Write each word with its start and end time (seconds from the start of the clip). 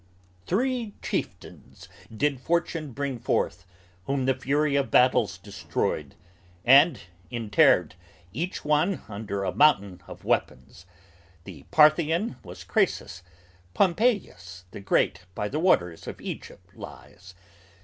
"Three 0.47 0.95
chieftains 1.03 1.87
did 2.11 2.39
fortune 2.39 2.91
bring 2.91 3.19
forth, 3.19 3.67
whom 4.05 4.25
the 4.25 4.33
fury 4.33 4.75
of 4.75 4.89
battles 4.89 5.37
Destroyed; 5.37 6.15
and 6.65 7.01
interred, 7.29 7.93
each 8.33 8.65
one 8.65 9.03
under 9.07 9.43
a 9.43 9.53
mountain 9.53 10.01
of 10.07 10.23
weapons; 10.25 10.87
The 11.43 11.65
Parthian 11.69 12.37
has 12.43 12.63
Crassus, 12.63 13.21
Pompeius 13.75 14.65
the 14.71 14.79
Great 14.79 15.27
by 15.35 15.47
the 15.47 15.59
waters 15.59 16.07
Of 16.07 16.19
Egypt 16.19 16.75
lies. 16.75 17.35